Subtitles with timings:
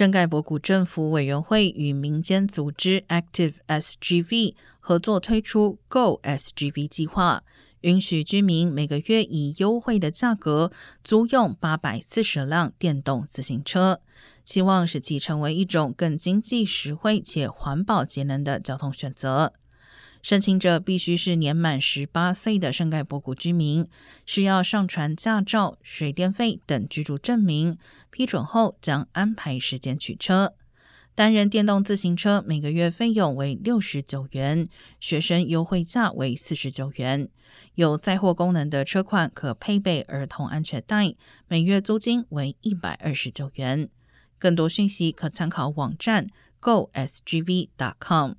[0.00, 7.42] 圣盖博谷政府委员会与民间组织 Active SGV 合作推出 Go SGV 计划，
[7.82, 10.72] 允许居民每个月以优惠的价格
[11.04, 14.00] 租用八百四十辆电动自行车，
[14.46, 19.52] 希望使其成为一种更经济实惠且环保节能的交通选择。
[20.22, 23.88] 申请者必须是年满十八岁的圣盖博谷居民，
[24.26, 27.78] 需要上传驾照、水电费等居住证明。
[28.10, 30.54] 批准后将安排时间取车。
[31.14, 34.68] 单人电动自行车每个月费用为六十九元，
[35.00, 37.28] 学生优惠价为四十九元。
[37.74, 41.14] 有载货功能的车款可配备儿童安全带，
[41.48, 43.88] 每月租金为一百二十九元。
[44.38, 46.26] 更多讯息可参考网站
[46.60, 48.34] go sgv dot com。